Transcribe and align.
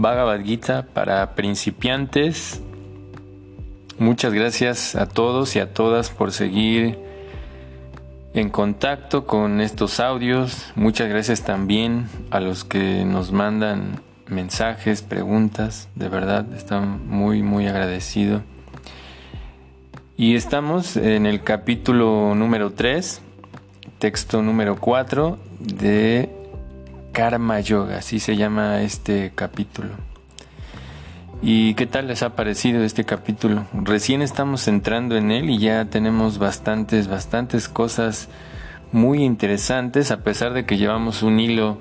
Bhagavad 0.00 0.42
Gita 0.42 0.86
para 0.94 1.34
principiantes. 1.34 2.62
Muchas 3.98 4.32
gracias 4.32 4.96
a 4.96 5.06
todos 5.06 5.54
y 5.56 5.58
a 5.58 5.74
todas 5.74 6.08
por 6.08 6.32
seguir 6.32 6.98
en 8.32 8.48
contacto 8.48 9.26
con 9.26 9.60
estos 9.60 10.00
audios. 10.00 10.72
Muchas 10.74 11.10
gracias 11.10 11.42
también 11.42 12.06
a 12.30 12.40
los 12.40 12.64
que 12.64 13.04
nos 13.04 13.30
mandan 13.30 14.00
mensajes, 14.26 15.02
preguntas. 15.02 15.90
De 15.96 16.08
verdad, 16.08 16.50
están 16.54 17.06
muy, 17.06 17.42
muy 17.42 17.66
agradecido. 17.66 18.40
Y 20.16 20.34
estamos 20.34 20.96
en 20.96 21.26
el 21.26 21.42
capítulo 21.42 22.34
número 22.34 22.72
3, 22.72 23.20
texto 23.98 24.40
número 24.40 24.76
4 24.76 25.38
de 25.60 26.39
Karma 27.12 27.60
Yoga, 27.60 27.98
así 27.98 28.20
se 28.20 28.36
llama 28.36 28.82
este 28.82 29.32
capítulo. 29.34 29.90
¿Y 31.42 31.74
qué 31.74 31.86
tal 31.86 32.06
les 32.06 32.22
ha 32.22 32.36
parecido 32.36 32.82
este 32.84 33.04
capítulo? 33.04 33.64
Recién 33.72 34.20
estamos 34.20 34.68
entrando 34.68 35.16
en 35.16 35.30
él 35.30 35.48
y 35.48 35.58
ya 35.58 35.86
tenemos 35.86 36.38
bastantes, 36.38 37.08
bastantes 37.08 37.68
cosas 37.68 38.28
muy 38.92 39.24
interesantes, 39.24 40.10
a 40.10 40.18
pesar 40.18 40.52
de 40.52 40.66
que 40.66 40.76
llevamos 40.76 41.22
un 41.22 41.40
hilo 41.40 41.78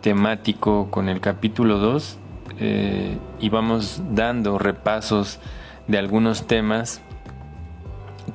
temático 0.00 0.90
con 0.90 1.08
el 1.08 1.20
capítulo 1.20 1.78
2 1.78 2.18
eh, 2.58 3.18
y 3.40 3.48
vamos 3.50 4.00
dando 4.10 4.58
repasos 4.58 5.38
de 5.86 5.98
algunos 5.98 6.46
temas 6.46 7.02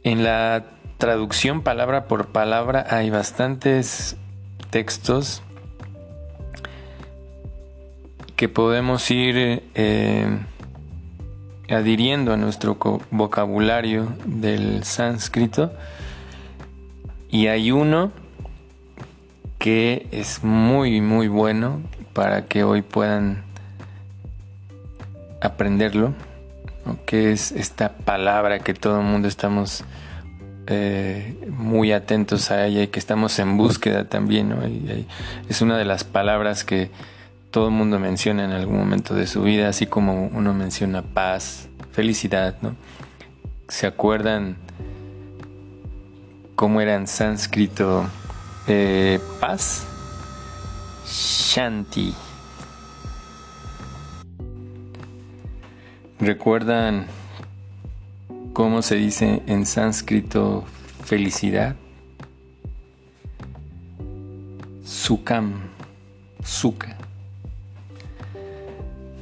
En 0.02 0.24
la 0.24 0.64
traducción 0.98 1.62
palabra 1.62 2.06
por 2.08 2.28
palabra 2.28 2.86
hay 2.88 3.10
bastantes 3.10 4.16
textos 4.70 5.42
que 8.34 8.48
podemos 8.48 9.10
ir 9.10 9.62
eh, 9.74 10.38
adhiriendo 11.68 12.32
a 12.32 12.36
nuestro 12.36 12.78
vocabulario 13.10 14.08
del 14.24 14.84
sánscrito 14.84 15.72
y 17.30 17.48
hay 17.48 17.72
uno 17.72 18.12
que 19.58 20.06
es 20.12 20.44
muy 20.44 21.00
muy 21.00 21.28
bueno 21.28 21.80
para 22.12 22.44
que 22.46 22.62
hoy 22.62 22.82
puedan 22.82 23.45
aprenderlo, 25.40 26.14
que 27.04 27.32
es 27.32 27.52
esta 27.52 27.90
palabra 27.90 28.60
que 28.60 28.74
todo 28.74 29.00
el 29.00 29.06
mundo 29.06 29.28
estamos 29.28 29.84
eh, 30.68 31.36
muy 31.48 31.92
atentos 31.92 32.50
a 32.50 32.66
ella 32.66 32.82
y 32.82 32.88
que 32.88 32.98
estamos 32.98 33.38
en 33.38 33.56
búsqueda 33.56 34.08
también. 34.08 34.54
es 35.48 35.60
una 35.62 35.78
de 35.78 35.84
las 35.84 36.04
palabras 36.04 36.64
que 36.64 36.90
todo 37.50 37.68
el 37.68 37.74
mundo 37.74 37.98
menciona 37.98 38.44
en 38.44 38.52
algún 38.52 38.78
momento 38.78 39.14
de 39.14 39.26
su 39.26 39.42
vida, 39.42 39.68
así 39.68 39.86
como 39.86 40.26
uno 40.26 40.54
menciona 40.54 41.02
paz, 41.02 41.68
felicidad. 41.92 42.56
¿no? 42.62 42.76
¿Se 43.68 43.86
acuerdan 43.86 44.56
cómo 46.54 46.80
era 46.80 46.96
en 46.96 47.06
sánscrito 47.06 48.06
eh, 48.66 49.20
paz? 49.40 49.86
Shanti. 51.06 52.14
¿Recuerdan 56.18 57.06
cómo 58.54 58.80
se 58.80 58.94
dice 58.94 59.42
en 59.46 59.66
sánscrito 59.66 60.64
felicidad? 61.04 61.76
Sukam, 64.82 65.60
suka. 66.42 66.96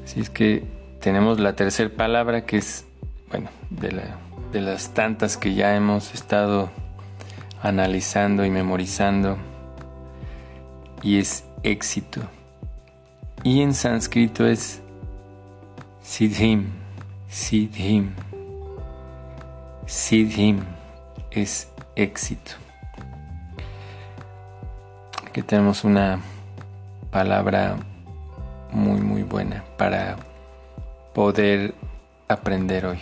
Así 0.04 0.20
es 0.20 0.30
que 0.30 0.62
tenemos 1.00 1.40
la 1.40 1.56
tercera 1.56 1.90
palabra 1.90 2.46
que 2.46 2.58
es, 2.58 2.84
bueno, 3.28 3.50
de, 3.70 4.00
de 4.52 4.60
las 4.60 4.94
tantas 4.94 5.36
que 5.36 5.54
ya 5.54 5.74
hemos 5.74 6.14
estado 6.14 6.70
analizando 7.60 8.44
y 8.44 8.50
memorizando, 8.50 9.36
y 11.02 11.18
es 11.18 11.44
éxito. 11.64 12.20
Y 13.42 13.62
en 13.62 13.74
sánscrito 13.74 14.46
es 14.46 14.80
siddhim. 16.02 16.83
Siddhim. 17.34 18.14
Siddhim 19.86 20.60
es 21.32 21.68
éxito. 21.96 22.52
Aquí 25.26 25.42
tenemos 25.42 25.82
una 25.82 26.20
palabra 27.10 27.76
muy 28.70 29.00
muy 29.00 29.24
buena 29.24 29.64
para 29.76 30.16
poder 31.12 31.74
aprender 32.28 32.86
hoy. 32.86 33.00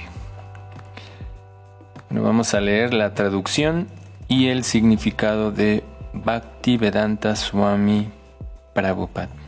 Bueno, 2.08 2.24
vamos 2.26 2.54
a 2.54 2.60
leer 2.62 2.94
la 2.94 3.12
traducción 3.12 3.86
y 4.28 4.48
el 4.48 4.64
significado 4.64 5.52
de 5.52 5.84
Bhakti 6.14 6.78
Vedanta 6.78 7.36
Swami 7.36 8.08
Prabhupada. 8.72 9.41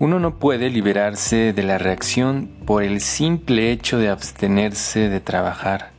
Uno 0.00 0.20
no 0.20 0.36
puede 0.36 0.70
liberarse 0.70 1.52
de 1.52 1.62
la 1.64 1.76
reacción 1.76 2.48
por 2.66 2.84
el 2.84 3.00
simple 3.00 3.72
hecho 3.72 3.98
de 3.98 4.08
abstenerse 4.08 5.08
de 5.08 5.18
trabajar, 5.18 5.90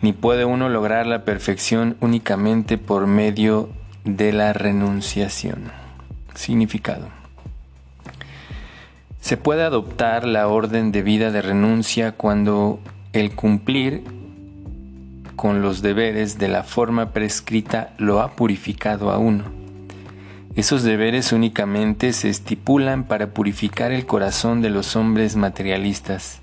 ni 0.00 0.12
puede 0.12 0.44
uno 0.44 0.68
lograr 0.68 1.06
la 1.06 1.24
perfección 1.24 1.96
únicamente 2.00 2.78
por 2.78 3.06
medio 3.06 3.68
de 4.04 4.32
la 4.32 4.52
renunciación. 4.52 5.70
Significado. 6.34 7.06
Se 9.20 9.36
puede 9.36 9.62
adoptar 9.62 10.26
la 10.26 10.48
orden 10.48 10.90
de 10.90 11.02
vida 11.02 11.30
de 11.30 11.40
renuncia 11.40 12.10
cuando 12.10 12.80
el 13.12 13.36
cumplir 13.36 14.02
con 15.36 15.62
los 15.62 15.82
deberes 15.82 16.36
de 16.36 16.48
la 16.48 16.64
forma 16.64 17.12
prescrita 17.12 17.94
lo 17.98 18.20
ha 18.20 18.32
purificado 18.32 19.12
a 19.12 19.18
uno 19.18 19.61
esos 20.54 20.82
deberes 20.82 21.32
únicamente 21.32 22.12
se 22.12 22.28
estipulan 22.28 23.04
para 23.04 23.28
purificar 23.28 23.90
el 23.90 24.04
corazón 24.04 24.60
de 24.60 24.68
los 24.68 24.96
hombres 24.96 25.36
materialistas. 25.36 26.40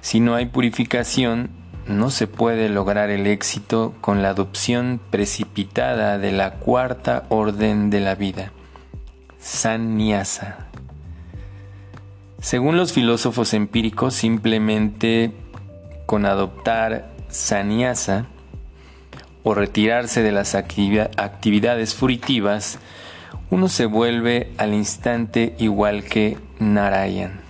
Si 0.00 0.20
no 0.20 0.34
hay 0.34 0.46
purificación, 0.46 1.50
no 1.86 2.10
se 2.10 2.26
puede 2.26 2.68
lograr 2.68 3.10
el 3.10 3.26
éxito 3.26 3.94
con 4.00 4.22
la 4.22 4.30
adopción 4.30 5.00
precipitada 5.10 6.18
de 6.18 6.32
la 6.32 6.52
cuarta 6.54 7.26
orden 7.28 7.90
de 7.90 8.00
la 8.00 8.14
vida, 8.14 8.52
sannyasa. 9.38 10.68
Según 12.40 12.78
los 12.78 12.92
filósofos 12.92 13.52
empíricos, 13.52 14.14
simplemente 14.14 15.32
con 16.06 16.24
adoptar 16.24 17.10
sannyasa 17.28 18.26
o 19.42 19.52
retirarse 19.52 20.22
de 20.22 20.32
las 20.32 20.54
actividades 20.54 21.94
furitivas, 21.94 22.78
uno 23.50 23.68
se 23.68 23.86
vuelve 23.86 24.52
al 24.58 24.74
instante 24.74 25.54
igual 25.58 26.04
que 26.04 26.38
Narayan. 26.60 27.40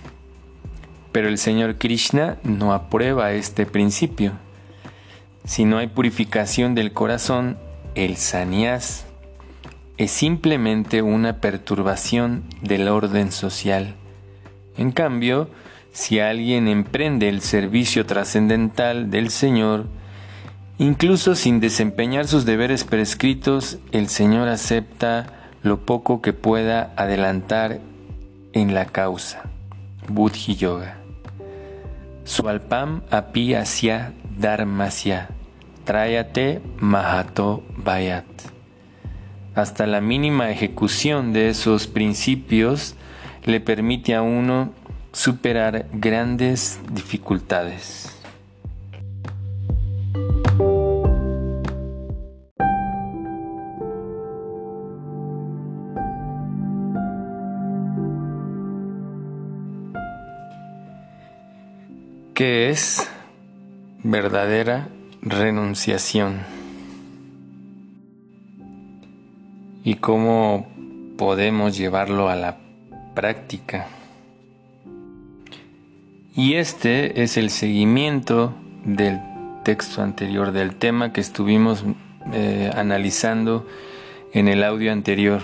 Pero 1.11 1.27
el 1.27 1.37
Señor 1.37 1.77
Krishna 1.77 2.37
no 2.43 2.73
aprueba 2.73 3.33
este 3.33 3.65
principio. 3.65 4.33
Si 5.45 5.65
no 5.65 5.77
hay 5.77 5.87
purificación 5.87 6.73
del 6.73 6.91
corazón, 6.91 7.57
el 7.95 8.17
saniás 8.17 9.05
es 9.97 10.11
simplemente 10.11 11.03
una 11.03 11.37
perturbación 11.37 12.43
del 12.61 12.87
orden 12.87 13.31
social. 13.31 13.95
En 14.77 14.91
cambio, 14.91 15.49
si 15.91 16.19
alguien 16.19 16.67
emprende 16.67 17.29
el 17.29 17.41
servicio 17.41 18.05
trascendental 18.05 19.11
del 19.11 19.29
Señor, 19.29 19.87
incluso 20.79 21.35
sin 21.35 21.59
desempeñar 21.59 22.27
sus 22.27 22.45
deberes 22.45 22.83
prescritos, 22.85 23.77
el 23.91 24.07
Señor 24.07 24.47
acepta 24.47 25.40
lo 25.63 25.85
poco 25.85 26.21
que 26.21 26.33
pueda 26.33 26.93
adelantar 26.95 27.79
en 28.53 28.73
la 28.73 28.85
causa. 28.85 29.43
Buddhi 30.07 30.55
Yoga. 30.55 30.97
Swalpam 32.23 33.01
api 33.11 33.55
asya 33.55 34.13
dharmasya. 34.37 35.29
Trayate 35.85 36.61
mahato 36.79 37.63
bayat. 37.77 38.25
Hasta 39.55 39.85
la 39.85 40.01
mínima 40.01 40.49
ejecución 40.49 41.33
de 41.33 41.49
esos 41.49 41.87
principios 41.87 42.95
le 43.43 43.59
permite 43.59 44.15
a 44.15 44.21
uno 44.21 44.71
superar 45.11 45.87
grandes 45.91 46.79
dificultades. 46.91 48.10
¿Qué 62.41 62.71
es 62.71 63.07
verdadera 64.01 64.89
renunciación? 65.21 66.39
¿Y 69.83 69.93
cómo 69.97 70.67
podemos 71.19 71.77
llevarlo 71.77 72.29
a 72.29 72.35
la 72.35 72.57
práctica? 73.13 73.85
Y 76.35 76.55
este 76.55 77.21
es 77.21 77.37
el 77.37 77.51
seguimiento 77.51 78.55
del 78.85 79.19
texto 79.63 80.01
anterior, 80.01 80.51
del 80.51 80.77
tema 80.77 81.13
que 81.13 81.21
estuvimos 81.21 81.85
eh, 82.33 82.71
analizando 82.73 83.67
en 84.33 84.47
el 84.47 84.63
audio 84.63 84.91
anterior. 84.91 85.43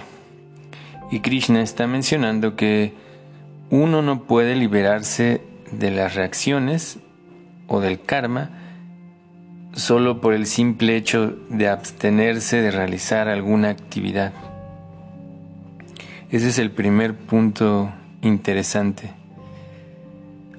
Y 1.11 1.19
Krishna 1.19 1.61
está 1.61 1.85
mencionando 1.85 2.55
que 2.55 2.95
uno 3.69 4.01
no 4.01 4.23
puede 4.23 4.55
liberarse 4.55 5.41
de 5.71 5.91
las 5.91 6.15
reacciones 6.15 6.99
o 7.67 7.79
del 7.79 8.01
karma 8.01 8.51
solo 9.73 10.21
por 10.21 10.33
el 10.33 10.47
simple 10.47 10.95
hecho 10.95 11.37
de 11.49 11.69
abstenerse 11.69 12.61
de 12.61 12.71
realizar 12.71 13.27
alguna 13.27 13.69
actividad. 13.69 14.33
Ese 16.31 16.49
es 16.49 16.59
el 16.59 16.71
primer 16.71 17.15
punto 17.15 17.91
interesante. 18.21 19.11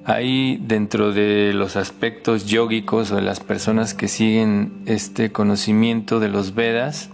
Hay 0.05 0.56
dentro 0.56 1.12
de 1.12 1.52
los 1.52 1.76
aspectos 1.76 2.46
yógicos 2.46 3.10
o 3.10 3.16
de 3.16 3.22
las 3.22 3.40
personas 3.40 3.93
que 3.93 4.08
siguen 4.08 4.82
este 4.87 5.32
conocimiento 5.32 6.20
de 6.20 6.28
los 6.28 6.55
Vedas, 6.55 7.10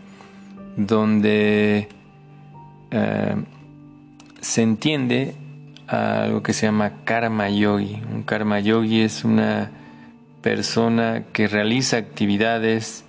donde 0.76 1.88
eh, 2.90 3.36
se 4.40 4.62
entiende 4.62 5.34
algo 5.88 6.42
que 6.42 6.52
se 6.52 6.66
llama 6.66 6.92
karma 7.04 7.48
yogi. 7.48 8.02
Un 8.12 8.22
karma 8.22 8.60
yogi 8.60 9.02
es 9.02 9.24
una 9.24 9.70
persona 10.42 11.24
que 11.32 11.48
realiza 11.48 11.96
actividades 11.96 13.04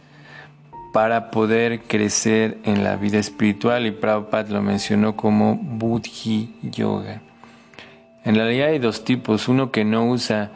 para 0.93 1.29
poder 1.29 1.81
crecer 1.81 2.57
en 2.63 2.83
la 2.83 2.95
vida 2.95 3.19
espiritual 3.19 3.85
y 3.85 3.91
Prabhupada 3.91 4.53
lo 4.53 4.61
mencionó 4.61 5.17
como 5.17 5.55
Buddhi 5.55 6.55
Yoga. 6.61 7.21
En 8.23 8.35
realidad 8.35 8.69
hay 8.69 8.79
dos 8.79 9.03
tipos, 9.03 9.49
uno 9.49 9.71
que 9.71 9.83
no 9.83 10.05
usa 10.05 10.51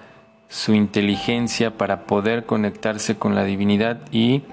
su 0.48 0.74
inteligencia 0.74 1.78
para 1.78 2.06
poder 2.06 2.46
conectarse 2.46 3.18
con 3.18 3.36
la 3.36 3.44
divinidad 3.44 4.00
y 4.12 4.44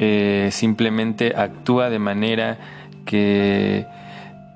eh, 0.00 0.48
simplemente 0.50 1.34
actúa 1.36 1.90
de 1.90 1.98
manera 1.98 2.58
que 3.06 3.86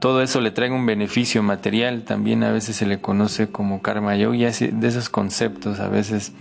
todo 0.04 0.20
eso 0.20 0.42
le 0.42 0.50
trae 0.50 0.70
un 0.70 0.84
beneficio 0.84 1.42
material, 1.42 2.02
también 2.02 2.44
a 2.44 2.52
veces 2.52 2.76
se 2.76 2.84
le 2.84 3.00
conoce 3.00 3.48
como 3.48 3.80
karma 3.80 4.14
yogi, 4.14 4.44
de 4.44 4.86
esos 4.86 5.08
conceptos 5.08 5.80
a 5.80 5.88
veces 5.88 6.34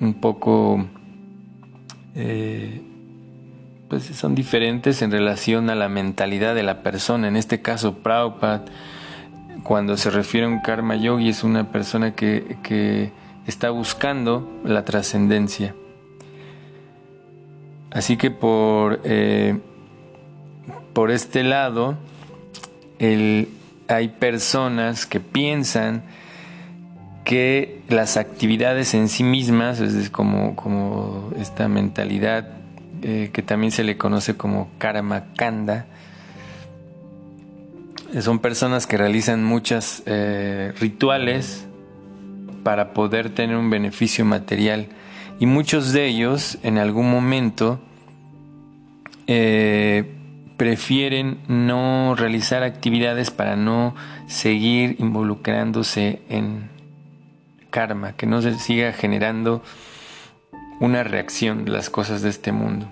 un 0.00 0.14
poco 0.14 0.86
eh, 2.14 2.80
pues 3.88 4.04
son 4.04 4.36
diferentes 4.36 5.02
en 5.02 5.10
relación 5.10 5.68
a 5.68 5.74
la 5.74 5.88
mentalidad 5.88 6.54
de 6.54 6.62
la 6.62 6.84
persona, 6.84 7.26
en 7.26 7.34
este 7.34 7.60
caso 7.60 8.04
Prabhupada 8.04 8.66
cuando 9.64 9.96
se 9.96 10.08
refiere 10.10 10.46
a 10.46 10.50
un 10.50 10.60
karma 10.60 10.94
yogi 10.94 11.30
es 11.30 11.42
una 11.42 11.72
persona 11.72 12.14
que, 12.14 13.10
está 13.48 13.70
buscando 13.70 14.48
la 14.62 14.84
trascendencia. 14.84 15.74
Así 17.90 18.16
que 18.16 18.30
por, 18.30 19.00
eh, 19.02 19.58
por 20.92 21.10
este 21.10 21.42
lado, 21.42 21.98
hay 23.00 24.08
personas 24.08 25.06
que 25.06 25.20
piensan 25.20 26.02
que 27.24 27.80
las 27.88 28.16
actividades 28.16 28.94
en 28.94 29.08
sí 29.08 29.24
mismas, 29.24 29.80
es 29.80 30.10
como, 30.10 30.56
como 30.56 31.30
esta 31.38 31.68
mentalidad 31.68 32.48
eh, 33.02 33.30
que 33.32 33.42
también 33.42 33.72
se 33.72 33.84
le 33.84 33.96
conoce 33.96 34.36
como 34.36 34.68
karma 34.78 35.32
kanda, 35.36 35.86
son 38.20 38.40
personas 38.40 38.86
que 38.86 38.96
realizan 38.96 39.44
muchos 39.44 40.02
eh, 40.06 40.72
rituales 40.80 41.66
para 42.62 42.92
poder 42.92 43.30
tener 43.30 43.56
un 43.56 43.70
beneficio 43.70 44.24
material. 44.24 44.88
Y 45.38 45.46
muchos 45.46 45.92
de 45.92 46.06
ellos 46.06 46.58
en 46.62 46.78
algún 46.78 47.10
momento 47.10 47.80
eh, 49.26 50.19
prefieren 50.60 51.38
no 51.48 52.14
realizar 52.14 52.62
actividades 52.64 53.30
para 53.30 53.56
no 53.56 53.94
seguir 54.26 54.96
involucrándose 54.98 56.20
en 56.28 56.68
karma, 57.70 58.12
que 58.12 58.26
no 58.26 58.42
se 58.42 58.58
siga 58.58 58.92
generando 58.92 59.62
una 60.78 61.02
reacción 61.02 61.64
de 61.64 61.70
las 61.70 61.88
cosas 61.88 62.20
de 62.20 62.28
este 62.28 62.52
mundo. 62.52 62.86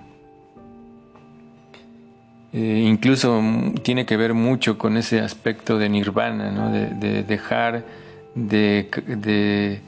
Eh, 2.53 2.85
incluso 2.87 3.39
tiene 3.83 4.07
que 4.07 4.17
ver 4.17 4.33
mucho 4.33 4.79
con 4.79 4.97
ese 4.97 5.19
aspecto 5.19 5.77
de 5.77 5.89
nirvana, 5.89 6.71
de, 6.71 7.21
dejar 7.21 7.85
de, 8.33 9.79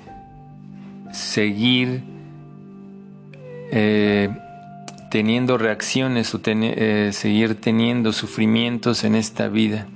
seguir 1.12 2.03
eh, 3.72 4.29
teniendo 5.12 5.58
reacciones 5.58 6.34
o 6.34 6.39
eh, 6.46 7.10
seguir 7.12 7.60
teniendo 7.60 8.13
sufrimientos 8.13 9.03
en 9.03 9.15
esta 9.15 9.50
vida. 9.50 9.88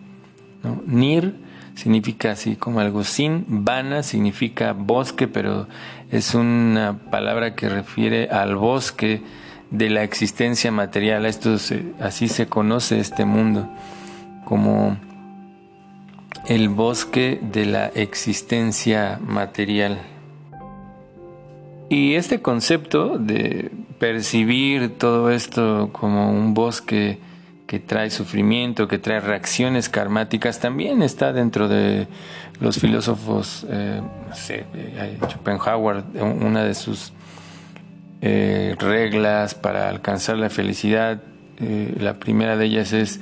Nir 0.86 1.36
significa 1.74 2.31
así 2.31 2.57
como 2.57 2.81
algo 2.81 3.05
sin, 3.05 3.45
vana 3.48 4.03
significa 4.03 4.74
bosque, 4.74 5.29
pero 5.29 5.67
es 6.12 6.36
una 6.36 7.00
palabra 7.12 7.55
que 7.55 7.69
refiere 7.69 8.27
al 8.27 8.57
bosque 8.57 9.22
de 9.72 9.89
la 9.89 10.03
existencia 10.03 10.69
material. 10.74 11.25
Esto 11.25 11.55
así 12.01 12.27
se 12.27 12.48
conoce 12.48 13.00
este 13.00 13.24
mundo 13.24 13.69
como 14.43 14.98
el 16.45 16.67
bosque 16.67 17.39
de 17.41 17.65
la 17.65 17.88
existencia 17.88 19.17
material. 19.25 19.98
Y 21.88 22.15
este 22.15 22.41
concepto 22.41 23.17
de 23.17 23.72
percibir 23.99 24.97
todo 24.97 25.31
esto 25.31 25.89
como 25.91 26.31
un 26.31 26.53
bosque 26.53 27.19
que 27.67 27.79
trae 27.79 28.09
sufrimiento, 28.11 28.87
que 28.87 28.99
trae 28.99 29.19
reacciones 29.19 29.89
karmáticas, 29.89 30.59
también 30.59 31.01
está 31.01 31.33
dentro 31.33 31.67
de 31.67 32.07
los 32.59 32.79
filósofos, 32.79 33.65
eh, 33.69 34.01
no 34.29 34.35
sé, 34.35 34.65
Schopenhauer, 35.27 36.03
una 36.21 36.63
de 36.63 36.75
sus 36.75 37.11
eh, 38.21 38.75
reglas 38.79 39.55
para 39.55 39.89
alcanzar 39.89 40.37
la 40.37 40.49
felicidad. 40.49 41.21
Eh, 41.59 41.95
la 41.99 42.15
primera 42.15 42.55
de 42.55 42.65
ellas 42.65 42.93
es 42.93 43.19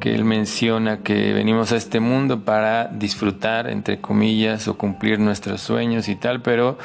que 0.00 0.14
él 0.14 0.24
menciona 0.24 0.98
que 0.98 1.32
venimos 1.32 1.72
a 1.72 1.76
este 1.76 2.00
mundo 2.00 2.40
para 2.40 2.88
disfrutar, 2.88 3.68
entre 3.68 4.00
comillas, 4.00 4.68
o 4.68 4.76
cumplir 4.76 5.18
nuestros 5.20 5.60
sueños 5.60 6.08
y 6.08 6.16
tal, 6.16 6.40
pero 6.40 6.78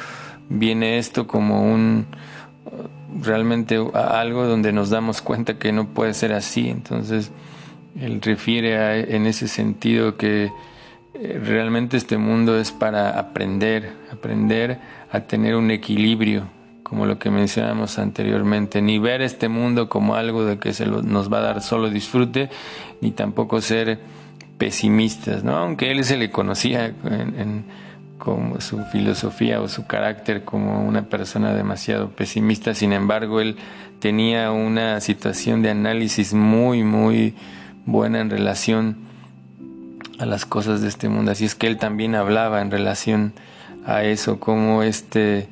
viene 0.48 0.98
esto 0.98 1.26
como 1.26 1.62
un 1.62 2.06
realmente 3.22 3.78
algo 3.94 4.46
donde 4.46 4.72
nos 4.72 4.90
damos 4.90 5.22
cuenta 5.22 5.58
que 5.58 5.72
no 5.72 5.88
puede 5.88 6.14
ser 6.14 6.32
así. 6.32 6.68
Entonces, 6.68 7.30
él 8.00 8.20
refiere 8.22 9.14
en 9.14 9.26
ese 9.26 9.48
sentido 9.48 10.16
que 10.16 10.50
eh, 11.14 11.40
realmente 11.44 11.96
este 11.96 12.18
mundo 12.18 12.58
es 12.58 12.70
para 12.70 13.18
aprender, 13.18 13.92
aprender 14.12 14.78
a 15.10 15.20
tener 15.20 15.56
un 15.56 15.70
equilibrio 15.70 16.44
como 16.88 17.04
lo 17.04 17.18
que 17.18 17.30
mencionamos 17.30 17.98
anteriormente, 17.98 18.80
ni 18.80 18.98
ver 18.98 19.20
este 19.20 19.48
mundo 19.48 19.90
como 19.90 20.14
algo 20.14 20.44
de 20.44 20.58
que 20.58 20.72
se 20.72 20.86
nos 20.86 21.30
va 21.30 21.38
a 21.38 21.42
dar 21.42 21.60
solo 21.60 21.90
disfrute, 21.90 22.48
ni 23.02 23.10
tampoco 23.10 23.60
ser 23.60 23.98
pesimistas, 24.56 25.44
¿no? 25.44 25.56
Aunque 25.56 25.90
él 25.90 26.02
se 26.04 26.16
le 26.16 26.30
conocía 26.30 26.86
en, 26.86 27.64
como 28.18 28.60
su 28.60 28.84
filosofía 28.86 29.60
o 29.60 29.68
su 29.68 29.86
carácter 29.86 30.44
como 30.44 30.86
una 30.86 31.02
persona 31.02 31.54
demasiado 31.54 32.10
pesimista, 32.10 32.74
sin 32.74 32.92
embargo 32.92 33.40
él 33.40 33.56
tenía 34.00 34.52
una 34.52 35.00
situación 35.00 35.62
de 35.62 35.70
análisis 35.70 36.34
muy, 36.34 36.82
muy 36.82 37.34
buena 37.86 38.20
en 38.20 38.30
relación 38.30 38.96
a 40.18 40.26
las 40.26 40.44
cosas 40.44 40.82
de 40.82 40.88
este 40.88 41.08
mundo, 41.08 41.30
así 41.30 41.44
es 41.44 41.54
que 41.54 41.68
él 41.68 41.78
también 41.78 42.14
hablaba 42.14 42.60
en 42.60 42.70
relación 42.70 43.32
a 43.86 44.02
eso, 44.02 44.40
como 44.40 44.82
este 44.82 45.48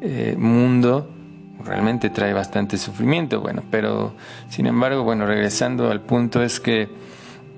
eh, 0.00 0.34
mundo 0.36 1.08
realmente 1.64 2.10
trae 2.10 2.32
bastante 2.32 2.78
sufrimiento, 2.78 3.40
bueno, 3.40 3.62
pero 3.70 4.14
sin 4.48 4.66
embargo, 4.66 5.02
bueno, 5.02 5.26
regresando 5.26 5.90
al 5.90 6.00
punto 6.00 6.42
es 6.42 6.60
que 6.60 6.88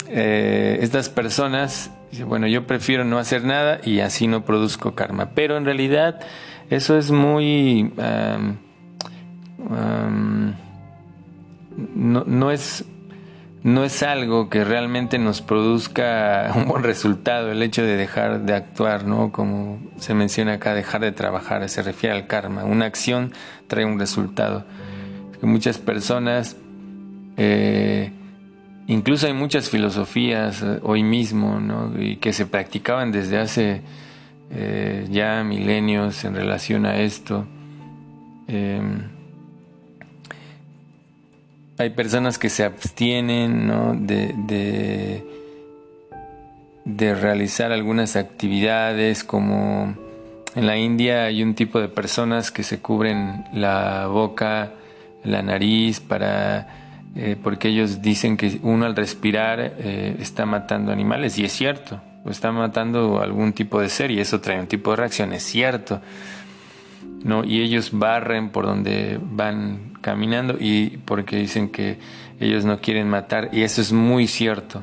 eh, 0.09 0.79
estas 0.83 1.09
personas, 1.09 1.91
bueno, 2.27 2.47
yo 2.47 2.67
prefiero 2.67 3.05
no 3.05 3.19
hacer 3.19 3.45
nada 3.45 3.81
y 3.83 4.01
así 4.01 4.27
no 4.27 4.45
produzco 4.45 4.95
karma, 4.95 5.31
pero 5.35 5.57
en 5.57 5.65
realidad 5.65 6.21
eso 6.71 6.99
es 6.99 7.11
muy... 7.11 7.93
no, 11.95 12.25
no 12.25 12.51
es 12.51 12.85
no 13.63 13.85
es 13.85 14.03
algo 14.03 14.49
que 14.49 14.65
realmente 14.65 15.19
nos 15.19 15.41
produzca 15.41 16.53
un 16.57 16.67
buen 16.67 16.83
resultado 16.83 17.51
el 17.53 17.63
hecho 17.63 17.83
de 17.83 17.97
dejar 17.97 18.41
de 18.43 18.55
actuar, 18.55 19.07
¿no? 19.07 19.31
Como 19.31 19.81
se 19.99 20.15
menciona 20.15 20.55
acá, 20.55 20.75
dejar 20.75 21.01
de 21.03 21.13
trabajar, 21.13 21.69
se 21.69 21.83
refiere 21.83 22.15
al 22.17 22.27
karma. 22.27 22.65
Una 22.65 22.87
acción 22.87 23.33
trae 23.69 23.85
un 23.85 23.99
resultado. 23.99 24.65
Muchas 25.43 25.79
personas, 25.79 26.57
eh, 27.37 28.13
incluso 28.93 29.27
hay 29.27 29.33
muchas 29.33 29.69
filosofías 29.71 30.63
eh, 30.63 30.79
hoy 30.83 31.03
mismo, 31.03 31.61
¿no? 31.61 31.93
Y 32.01 32.17
que 32.17 32.33
se 32.33 32.47
practicaban 32.47 33.13
desde 33.13 33.39
hace 33.39 33.83
eh, 34.51 35.07
ya 35.11 35.43
milenios 35.45 36.25
en 36.25 36.35
relación 36.35 36.87
a 36.87 36.97
esto. 36.97 37.47
Hay 41.79 41.91
personas 41.91 42.39
que 42.39 42.51
se 42.51 42.65
abstienen 42.65 44.07
de, 44.07 45.25
de, 46.85 47.15
realizar 47.15 47.73
algunas 47.73 48.15
actividades 48.15 49.25
como 49.25 49.97
en 50.55 50.67
la 50.67 50.77
India 50.77 51.25
hay 51.25 51.43
un 51.43 51.55
tipo 51.55 51.81
de 51.81 51.89
personas 51.89 52.51
que 52.51 52.63
se 52.63 52.81
cubren 52.81 53.47
la 53.55 54.07
boca, 54.07 54.75
la 55.25 55.43
nariz 55.43 55.99
para 55.99 56.82
eh, 57.15 57.37
porque 57.43 57.69
ellos 57.69 58.01
dicen 58.01 58.37
que 58.37 58.59
uno 58.63 58.87
al 58.87 58.97
respirar 58.97 59.61
eh, 59.61 60.17
está 60.19 60.47
matando 60.47 60.93
animales 60.93 61.39
y 61.39 61.45
es 61.45 61.53
cierto, 61.53 62.01
está 62.27 62.53
matando 62.53 63.21
algún 63.21 63.53
tipo 63.53 63.81
de 63.81 63.89
ser 63.89 64.11
y 64.11 64.21
eso 64.21 64.41
trae 64.41 64.61
un 64.61 64.67
tipo 64.67 64.91
de 64.91 64.97
reacción, 64.97 65.33
es 65.33 65.43
cierto. 65.43 66.01
¿no? 67.23 67.45
Y 67.45 67.61
ellos 67.61 67.91
barren 67.93 68.51
por 68.51 68.65
donde 68.67 69.19
van 69.23 69.93
caminando 70.01 70.57
y 70.59 70.99
porque 71.05 71.37
dicen 71.37 71.69
que 71.69 71.99
ellos 72.41 72.65
no 72.65 72.81
quieren 72.81 73.09
matar 73.09 73.51
y 73.53 73.63
eso 73.63 73.81
es 73.81 73.93
muy 73.93 74.27
cierto, 74.27 74.81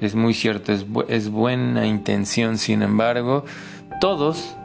es 0.00 0.14
muy 0.14 0.34
cierto, 0.34 0.72
es, 0.72 0.84
es 1.08 1.30
buena 1.30 1.86
intención, 1.86 2.58
sin 2.58 2.82
embargo, 2.82 3.44
todos, 4.00 4.56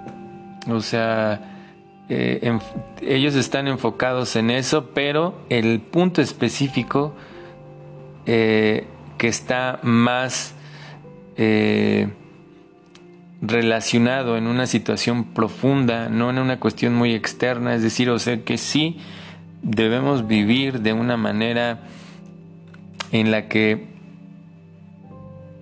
o 0.67 0.81
sea, 0.81 1.48
eh, 2.11 2.59
ellos 3.03 3.35
están 3.35 3.67
enfocados 3.67 4.35
en 4.35 4.49
eso, 4.49 4.89
pero 4.95 5.39
el 5.49 5.79
punto 5.79 6.23
específico 6.23 7.13
eh, 8.25 8.87
que 9.19 9.27
está 9.27 9.79
más 9.83 10.55
eh, 11.37 12.09
relacionado 13.43 14.37
en 14.37 14.47
una 14.47 14.65
situación 14.65 15.23
profunda, 15.23 16.09
no 16.09 16.31
en 16.31 16.39
una 16.39 16.59
cuestión 16.59 16.95
muy 16.95 17.13
externa, 17.13 17.75
es 17.75 17.83
decir, 17.83 18.09
o 18.09 18.17
sea 18.17 18.43
que 18.43 18.57
sí 18.57 18.97
debemos 19.61 20.27
vivir 20.27 20.81
de 20.81 20.93
una 20.93 21.15
manera 21.15 21.81
en 23.11 23.29
la 23.29 23.47
que 23.47 23.85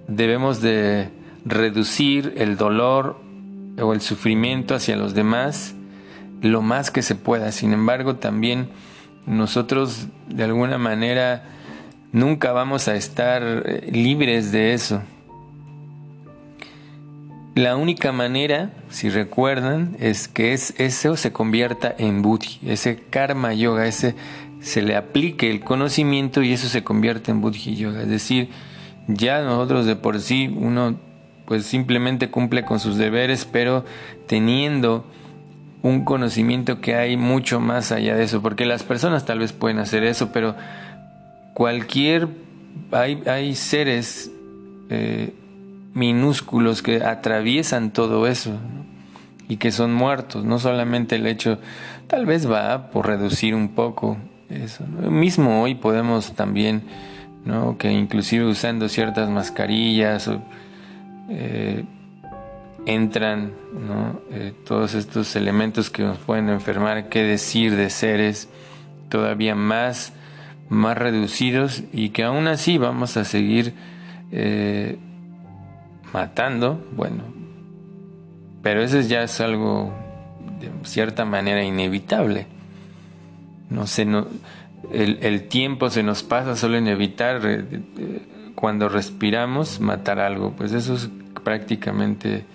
debemos 0.08 0.62
de 0.62 1.10
reducir 1.44 2.36
el 2.38 2.56
dolor 2.56 3.20
o 3.82 3.94
el 3.94 4.00
sufrimiento 4.00 4.76
hacia 4.76 4.96
los 4.96 5.14
demás 5.14 5.77
lo 6.42 6.62
más 6.62 6.92
que 6.92 7.02
se 7.02 7.16
pueda. 7.16 7.52
Sin 7.52 7.74
embargo, 7.74 8.16
también 8.16 8.70
nosotros 9.26 10.08
de 10.28 10.44
alguna 10.44 10.78
manera 10.78 11.44
nunca 12.12 12.52
vamos 12.52 12.88
a 12.88 12.96
estar 12.96 13.44
eh, 13.44 13.90
libres 13.92 14.52
de 14.52 14.74
eso. 14.74 15.02
La 17.56 17.76
única 17.76 18.12
manera, 18.12 18.72
si 18.90 19.10
recuerdan, 19.10 19.98
es 20.00 20.28
que 20.28 20.54
es, 20.54 20.76
eso 20.78 21.18
se 21.18 21.32
convierta 21.34 21.94
en 21.98 22.22
buddhi, 22.22 22.60
ese 22.64 22.98
karma 23.10 23.54
yoga, 23.54 23.88
ese 23.88 24.14
se 24.62 24.84
le 24.84 24.96
aplique 24.96 25.50
el 25.50 25.62
conocimiento 25.62 26.44
y 26.44 26.54
eso 26.54 26.68
se 26.68 26.84
convierte 26.84 27.32
en 27.32 27.42
buddhi 27.42 27.76
yoga. 27.76 28.04
Es 28.04 28.10
decir, 28.10 28.50
ya 29.08 29.42
nosotros 29.42 29.86
de 29.86 29.96
por 29.96 30.20
sí 30.20 30.54
uno 30.56 31.00
pues 31.46 31.66
simplemente 31.66 32.30
cumple 32.30 32.64
con 32.64 32.80
sus 32.80 32.98
deberes, 32.98 33.46
pero 33.46 33.86
teniendo 34.28 35.06
un 35.88 36.04
conocimiento 36.04 36.82
que 36.82 36.96
hay 36.96 37.18
mucho 37.18 37.60
más 37.60 37.92
allá 37.92 38.16
de 38.16 38.24
eso, 38.24 38.42
porque 38.42 38.66
las 38.66 38.84
personas 38.84 39.26
tal 39.26 39.40
vez 39.40 39.54
pueden 39.54 39.80
hacer 39.80 40.04
eso, 40.04 40.32
pero 40.32 40.56
cualquier 41.54 42.28
hay, 42.92 43.24
hay 43.26 43.56
seres 43.56 44.32
eh, 44.90 45.34
minúsculos 45.94 46.82
que 46.82 47.04
atraviesan 47.04 47.92
todo 47.92 48.28
eso 48.28 48.52
y 49.50 49.58
que 49.58 49.72
son 49.72 49.94
muertos. 49.94 50.46
No 50.46 50.60
solamente 50.60 51.16
el 51.16 51.26
hecho, 51.26 51.60
tal 52.08 52.26
vez 52.26 52.50
va 52.50 52.92
por 52.92 53.08
reducir 53.08 53.56
un 53.56 53.70
poco 53.70 54.18
eso. 54.50 54.86
Mismo 54.86 55.62
hoy 55.62 55.76
podemos 55.76 56.34
también, 56.34 56.84
¿no? 57.46 57.78
que 57.78 57.92
inclusive 57.92 58.46
usando 58.46 58.90
ciertas 58.90 59.30
mascarillas 59.30 60.30
eh, 61.30 61.84
entran 62.88 63.52
¿no? 63.74 64.22
Eh, 64.32 64.54
todos 64.66 64.94
estos 64.96 65.36
elementos 65.36 65.90
que 65.90 66.04
nos 66.04 66.18
pueden 66.20 66.48
enfermar, 66.48 67.10
qué 67.10 67.22
decir 67.22 67.76
de 67.76 67.90
seres 67.90 68.48
todavía 69.10 69.56
más, 69.56 70.14
más 70.70 70.98
reducidos 70.98 71.84
y 71.92 72.10
que 72.10 72.24
aún 72.24 72.48
así 72.48 72.78
vamos 72.78 73.18
a 73.18 73.26
seguir 73.26 73.74
eh, 74.32 74.98
matando, 76.14 76.82
bueno, 76.96 77.24
pero 78.64 78.82
eso 78.82 79.02
ya 79.02 79.22
es 79.22 79.42
algo 79.42 79.94
de 80.62 80.72
cierta 80.88 81.26
manera 81.26 81.64
inevitable. 81.64 82.48
No 83.70 83.86
sé, 83.86 84.06
no, 84.06 84.28
el, 84.94 85.50
tiempo 85.50 85.90
se 85.90 86.04
nos 86.04 86.24
pasa 86.24 86.56
solo 86.56 86.78
en 86.78 86.88
evitar 86.88 87.42
eh, 87.44 87.66
cuando 88.56 88.88
respiramos 88.88 89.82
matar 89.82 90.20
algo, 90.20 90.54
pues 90.54 90.72
eso 90.72 90.96
es 90.96 91.10
prácticamente 91.44 92.46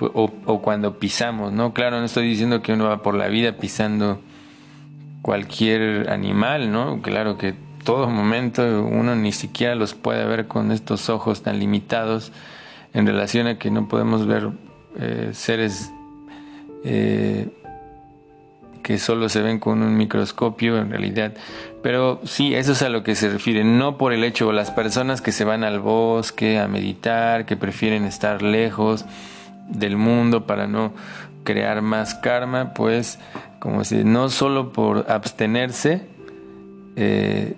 o, 0.00 0.32
o, 0.46 0.62
cuando 0.62 0.98
pisamos, 0.98 1.52
¿no? 1.52 1.74
Claro, 1.74 1.98
no 1.98 2.06
estoy 2.06 2.26
diciendo 2.26 2.62
que 2.62 2.72
uno 2.72 2.84
va 2.84 3.02
por 3.02 3.14
la 3.14 3.28
vida 3.28 3.52
pisando 3.52 4.20
cualquier 5.22 6.10
animal, 6.10 6.72
¿no? 6.72 7.02
Claro 7.02 7.38
que 7.38 7.54
todo 7.84 8.08
momento 8.08 8.62
uno 8.82 9.14
ni 9.14 9.32
siquiera 9.32 9.74
los 9.74 9.94
puede 9.94 10.24
ver 10.24 10.46
con 10.46 10.72
estos 10.72 11.08
ojos 11.10 11.42
tan 11.42 11.58
limitados 11.58 12.32
en 12.94 13.06
relación 13.06 13.46
a 13.46 13.58
que 13.58 13.70
no 13.70 13.88
podemos 13.88 14.26
ver 14.26 14.50
eh, 14.98 15.30
seres 15.32 15.90
eh, 16.84 17.48
que 18.82 18.98
solo 18.98 19.28
se 19.28 19.40
ven 19.40 19.58
con 19.58 19.82
un 19.82 19.96
microscopio 19.96 20.78
en 20.78 20.90
realidad. 20.90 21.34
Pero 21.82 22.20
sí, 22.24 22.54
eso 22.54 22.72
es 22.72 22.82
a 22.82 22.88
lo 22.88 23.02
que 23.02 23.14
se 23.14 23.30
refiere, 23.30 23.64
no 23.64 23.98
por 23.98 24.12
el 24.12 24.24
hecho, 24.24 24.52
las 24.52 24.70
personas 24.70 25.20
que 25.20 25.32
se 25.32 25.44
van 25.44 25.64
al 25.64 25.80
bosque 25.80 26.58
a 26.58 26.68
meditar, 26.68 27.46
que 27.46 27.56
prefieren 27.56 28.04
estar 28.04 28.42
lejos 28.42 29.04
del 29.68 29.96
mundo 29.96 30.46
para 30.46 30.66
no 30.66 30.92
crear 31.44 31.82
más 31.82 32.14
karma, 32.14 32.74
pues 32.74 33.18
como 33.58 33.84
si 33.84 34.04
no 34.04 34.28
solo 34.28 34.72
por 34.72 35.10
abstenerse 35.10 36.06
eh, 36.96 37.54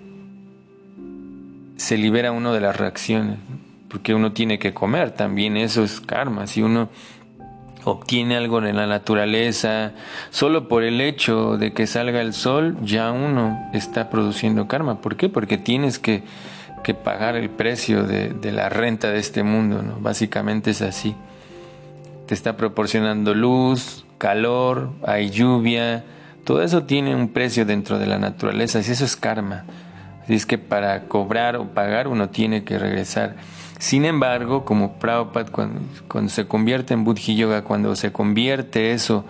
se 1.77 1.97
libera 1.97 2.31
uno 2.31 2.53
de 2.53 2.61
las 2.61 2.75
reacciones 2.75 3.37
porque 3.89 4.13
uno 4.13 4.33
tiene 4.33 4.59
que 4.59 4.73
comer, 4.73 5.11
también 5.11 5.57
eso 5.57 5.83
es 5.83 6.01
karma. 6.01 6.47
Si 6.47 6.61
uno 6.61 6.89
obtiene 7.83 8.35
algo 8.35 8.63
en 8.63 8.75
la 8.75 8.85
naturaleza, 8.85 9.93
solo 10.29 10.67
por 10.67 10.83
el 10.83 10.99
hecho 10.99 11.57
de 11.57 11.71
que 11.71 11.87
salga 11.87 12.21
el 12.21 12.33
sol, 12.33 12.77
ya 12.83 13.11
uno 13.11 13.69
está 13.73 14.09
produciendo 14.09 14.67
karma. 14.67 15.01
¿Por 15.01 15.15
qué? 15.15 15.29
Porque 15.29 15.57
tienes 15.57 15.99
que, 15.99 16.23
pagar 17.03 17.35
el 17.35 17.49
precio 17.49 18.03
de, 18.03 18.29
de, 18.29 18.53
la 18.53 18.69
renta 18.69 19.11
de 19.11 19.19
este 19.19 19.43
mundo, 19.43 19.81
¿no? 19.81 19.99
Básicamente 19.99 20.71
es 20.71 20.81
así. 20.81 21.15
Te 22.27 22.33
está 22.33 22.57
proporcionando 22.57 23.33
luz, 23.33 24.05
calor, 24.17 24.91
hay 25.05 25.29
lluvia, 25.29 26.03
Todo 26.43 26.61
eso 26.61 26.83
tiene 26.83 27.15
un 27.15 27.29
precio 27.29 27.65
dentro 27.65 27.99
de 27.99 28.05
la 28.05 28.19
naturaleza, 28.19 28.79
y 28.79 28.81
eso 28.81 29.05
es 29.05 29.15
karma. 29.15 29.65
Así 30.23 30.33
es 30.35 30.45
que 30.45 30.57
para 30.57 31.03
cobrar 31.07 31.55
o 31.55 31.69
pagar 31.73 32.07
uno 32.07 32.29
tiene 32.29 32.63
que 32.63 32.77
regresar. 32.77 33.35
Sin 33.79 34.05
embargo, 34.05 34.65
como 34.65 34.93
Prabhupada, 34.93 35.51
cuando, 35.51 36.29
se 36.29 36.47
convierte 36.47 36.93
en 36.93 37.03
Buddhi 37.03 37.35
Yoga, 37.35 37.63
cuando 37.63 37.95
se 37.95 38.11
convierte 38.11 38.91
eso, 38.91 39.23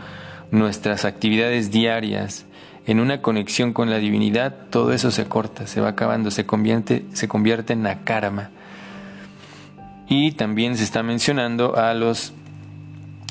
nuestras 0.52 1.06
actividades 1.06 1.70
diarias, 1.70 2.46
en 2.88 3.00
una 3.00 3.22
conexión 3.22 3.74
con 3.74 3.90
la 3.90 3.98
divinidad, 3.98 4.56
todo 4.70 4.94
eso 4.94 5.12
se 5.12 5.26
corta, 5.26 5.68
se 5.68 5.82
va 5.82 5.90
acabando, 5.90 6.32
se 6.32 6.46
convierte, 6.46 7.06
se 7.14 7.28
convierte 7.28 7.74
en 7.74 7.88
karma. 8.04 8.50
Y 10.08 10.32
también 10.32 10.78
se 10.78 10.84
está 10.84 11.04
mencionando 11.04 11.76
a 11.76 11.94
los 11.94 12.34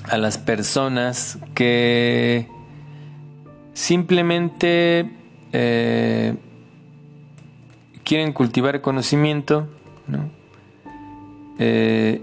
a 0.08 0.16
las 0.18 0.38
personas 0.38 1.38
que 1.54 2.48
simplemente 3.74 5.10
eh, 5.52 6.34
quieren 8.04 8.32
cultivar 8.32 8.80
conocimiento, 8.80 9.68
eh, 11.58 12.20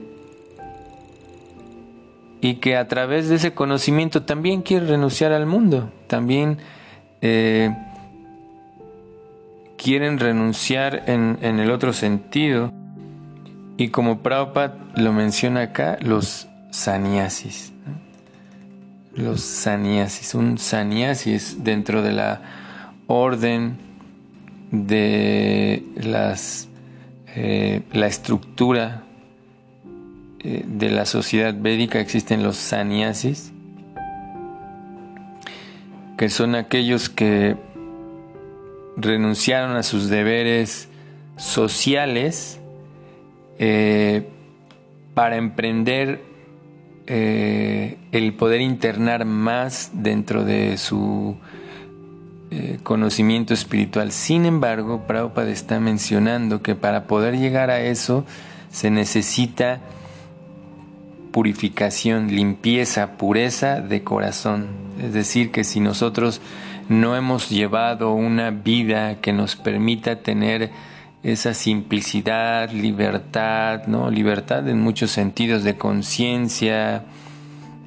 y 2.42 2.56
que 2.56 2.76
a 2.76 2.88
través 2.88 3.30
de 3.30 3.36
ese 3.36 3.54
conocimiento 3.54 4.24
también 4.24 4.62
quieren 4.62 4.88
renunciar 4.88 5.32
al 5.32 5.46
mundo, 5.46 5.90
también 6.08 6.58
eh, 7.22 7.76
quieren 9.78 10.20
renunciar 10.20 11.04
en, 11.08 11.38
el 11.42 11.72
otro 11.72 11.94
sentido. 11.94 12.72
Y 13.78 13.90
como 13.90 14.20
Prabhupada 14.20 14.78
lo 14.96 15.14
menciona 15.14 15.62
acá, 15.62 15.98
los 16.02 16.48
sannyasis. 16.70 17.73
Los 19.16 19.42
sannyasis. 19.42 20.34
Un 20.36 20.58
sannyasis 20.58 21.64
dentro 21.64 22.02
de 22.02 22.12
la 22.12 22.42
orden 23.08 23.78
de 24.72 25.84
las, 25.96 26.68
eh, 27.36 27.82
la 27.92 28.08
estructura 28.08 29.04
eh, 30.40 30.64
de 30.68 30.90
la 30.90 31.06
sociedad 31.06 31.54
védica 31.56 32.00
existen 32.00 32.44
los 32.44 32.58
sannyasis 32.58 33.54
que 36.18 36.30
son 36.30 36.56
aquellos 36.56 37.10
que 37.10 37.58
renunciaron 38.96 39.76
a 39.76 39.84
sus 39.84 40.10
deberes 40.10 40.88
sociales 41.38 42.60
eh, 43.60 44.30
para 45.14 45.38
emprender 45.38 46.22
eh, 47.08 47.98
el 48.12 48.34
poder 48.34 48.62
internar 48.62 49.26
más 49.26 49.92
dentro 49.94 50.46
de 50.46 50.78
su 50.78 51.38
eh, 52.52 52.80
conocimiento 52.84 53.54
espiritual. 53.54 54.12
Sin 54.12 54.46
embargo, 54.46 55.08
Prabhupada 55.08 55.50
está 55.50 55.80
mencionando 55.80 56.62
que 56.62 56.76
para 56.76 57.06
poder 57.08 57.38
llegar 57.38 57.70
a 57.70 57.82
eso 57.82 58.26
se 58.72 58.92
necesita 58.92 59.82
purificación, 61.32 62.28
limpieza, 62.28 63.18
pureza 63.18 63.82
de 63.82 64.04
corazón. 64.04 64.68
Es 65.02 65.14
decir, 65.14 65.52
que 65.52 65.64
si 65.64 65.80
nosotros 65.80 66.42
no 66.90 67.16
hemos 67.16 67.50
llevado 67.50 68.14
una 68.14 68.52
vida 68.52 69.20
que 69.20 69.34
nos 69.34 69.56
permita 69.56 70.18
tener 70.18 70.70
esa 71.24 71.54
simplicidad, 71.54 72.72
libertad, 72.72 73.88
¿no? 73.88 74.12
Libertad 74.12 74.68
en 74.68 74.82
muchos 74.82 75.12
sentidos 75.12 75.64
de 75.64 75.78
conciencia, 75.78 77.06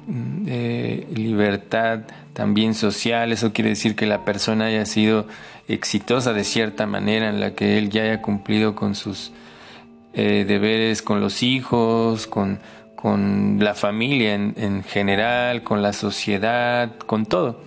libertad 0.07 2.01
también 2.33 2.73
social, 2.73 3.31
eso 3.31 3.51
quiere 3.51 3.71
decir 3.71 3.95
que 3.95 4.05
la 4.05 4.23
persona 4.23 4.65
haya 4.65 4.85
sido 4.85 5.27
exitosa 5.67 6.33
de 6.33 6.43
cierta 6.43 6.85
manera, 6.85 7.29
en 7.29 7.39
la 7.39 7.55
que 7.55 7.77
él 7.77 7.89
ya 7.89 8.03
haya 8.03 8.21
cumplido 8.21 8.75
con 8.75 8.95
sus 8.95 9.31
eh, 10.13 10.45
deberes 10.47 11.01
con 11.01 11.19
los 11.19 11.43
hijos, 11.43 12.25
con, 12.25 12.59
con 12.95 13.57
la 13.59 13.75
familia 13.75 14.33
en, 14.33 14.83
general, 14.83 15.61
con 15.61 15.81
la 15.81 15.93
sociedad, 15.93 16.95
con 17.05 17.25
todo. 17.25 17.61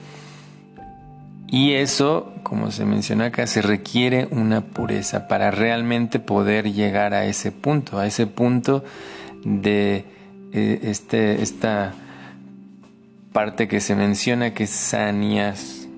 Y 1.50 1.72
eso, 1.72 2.32
como 2.44 2.70
se 2.70 2.84
menciona 2.84 3.26
acá, 3.26 3.48
se 3.48 3.60
requiere 3.60 4.28
una 4.30 4.60
pureza 4.60 5.26
para 5.26 5.50
realmente 5.50 6.20
poder 6.20 6.72
llegar 6.72 7.12
a 7.12 7.24
ese 7.24 7.50
punto, 7.50 7.98
a 7.98 8.06
ese 8.06 8.28
punto 8.28 8.84
de 9.44 10.04
eh, 10.52 10.78
este, 10.84 11.42
esta 11.42 11.92
parte 13.32 13.66
que 13.66 13.80
se 13.80 13.96
menciona 13.96 14.54
que 14.54 14.64
es 14.64 14.70
sanias. 14.70 15.88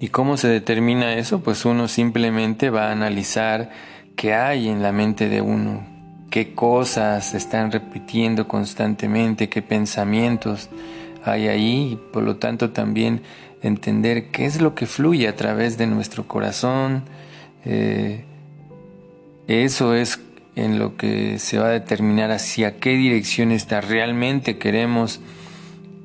¿Y 0.00 0.08
cómo 0.08 0.38
se 0.38 0.48
determina 0.48 1.12
eso? 1.14 1.40
Pues 1.40 1.66
uno 1.66 1.86
simplemente 1.86 2.70
va 2.70 2.88
a 2.88 2.92
analizar 2.92 3.70
qué 4.16 4.32
hay 4.32 4.68
en 4.68 4.82
la 4.82 4.92
mente 4.92 5.28
de 5.28 5.42
uno, 5.42 5.86
qué 6.30 6.54
cosas 6.54 7.26
se 7.26 7.36
están 7.36 7.70
repitiendo 7.70 8.48
constantemente, 8.48 9.50
qué 9.50 9.60
pensamientos 9.60 10.70
hay 11.24 11.48
ahí 11.48 11.92
y 11.92 11.96
por 12.12 12.22
lo 12.22 12.36
tanto 12.36 12.70
también 12.70 13.22
entender 13.62 14.26
qué 14.30 14.44
es 14.44 14.60
lo 14.60 14.74
que 14.74 14.86
fluye 14.86 15.26
a 15.26 15.36
través 15.36 15.78
de 15.78 15.86
nuestro 15.86 16.28
corazón. 16.28 17.04
Eh, 17.64 18.24
eso 19.48 19.94
es 19.94 20.20
en 20.54 20.78
lo 20.78 20.96
que 20.96 21.38
se 21.38 21.58
va 21.58 21.66
a 21.66 21.70
determinar 21.70 22.30
hacia 22.30 22.76
qué 22.76 22.90
dirección 22.90 23.50
está 23.50 23.80
realmente 23.80 24.58
queremos 24.58 25.20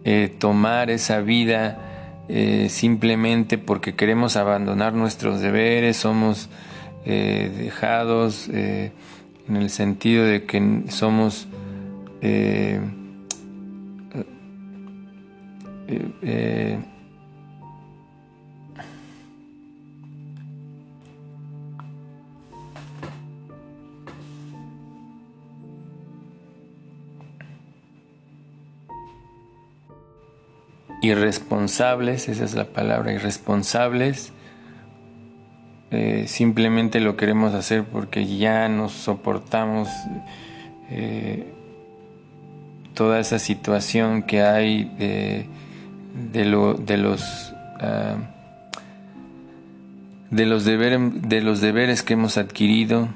eh, 0.05 0.33
tomar 0.39 0.89
esa 0.89 1.19
vida 1.19 2.25
eh, 2.29 2.67
simplemente 2.69 3.57
porque 3.57 3.95
queremos 3.95 4.37
abandonar 4.37 4.93
nuestros 4.93 5.41
deberes, 5.41 5.97
somos 5.97 6.49
dejados 7.05 8.49
en 8.49 9.55
el 9.55 9.71
sentido 9.71 10.25
de 10.25 10.43
que 10.43 10.83
somos 10.89 11.47
eh, 15.89 16.79
irresponsables, 31.01 32.29
esa 32.29 32.43
es 32.43 32.53
la 32.53 32.65
palabra, 32.65 33.11
irresponsables. 33.13 34.31
Eh, 35.91 36.25
simplemente 36.27 36.99
lo 36.99 37.17
queremos 37.17 37.55
hacer 37.55 37.83
porque 37.83 38.37
ya 38.37 38.69
nos 38.69 38.91
soportamos 38.91 39.89
eh, 40.91 41.51
toda 42.93 43.19
esa 43.19 43.39
situación 43.39 44.21
que 44.21 44.43
hay 44.43 44.83
de, 44.99 45.47
de, 46.31 46.45
los 46.45 47.53
ah, 47.79 48.17
de 50.29 50.45
los 50.45 50.65
de 50.65 51.41
los 51.41 51.61
deberes 51.61 52.03
que 52.03 52.13
hemos 52.13 52.37
adquirido 52.37 53.09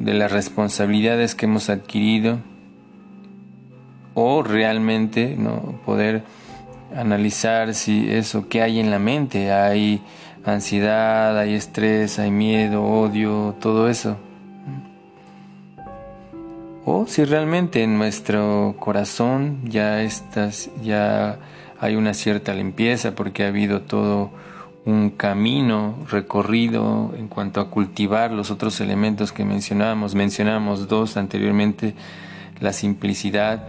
de 0.00 0.14
las 0.14 0.32
responsabilidades 0.32 1.34
que 1.34 1.46
hemos 1.46 1.70
adquirido 1.70 2.38
o 4.14 4.42
realmente 4.42 5.36
no 5.38 5.80
poder 5.84 6.22
analizar 6.96 7.74
si 7.74 8.10
eso 8.10 8.48
que 8.48 8.62
hay 8.62 8.80
en 8.80 8.90
la 8.90 8.98
mente 8.98 9.52
hay 9.52 10.02
ansiedad, 10.44 11.38
hay 11.38 11.54
estrés, 11.54 12.18
hay 12.18 12.30
miedo, 12.30 12.82
odio, 12.84 13.54
todo 13.60 13.88
eso. 13.88 14.16
O 16.84 17.06
si 17.06 17.24
realmente 17.24 17.82
en 17.82 17.98
nuestro 17.98 18.74
corazón 18.78 19.60
ya 19.64 20.02
estás, 20.02 20.70
ya 20.82 21.38
hay 21.80 21.96
una 21.96 22.14
cierta 22.14 22.54
limpieza 22.54 23.14
porque 23.14 23.44
ha 23.44 23.48
habido 23.48 23.82
todo 23.82 24.30
un 24.84 25.10
camino 25.10 25.96
recorrido 26.10 27.12
en 27.16 27.28
cuanto 27.28 27.60
a 27.60 27.70
cultivar 27.70 28.30
los 28.32 28.50
otros 28.50 28.80
elementos 28.80 29.32
que 29.32 29.44
mencionábamos. 29.44 30.14
Mencionamos 30.14 30.88
dos 30.88 31.16
anteriormente, 31.16 31.94
la 32.60 32.72
simplicidad, 32.72 33.62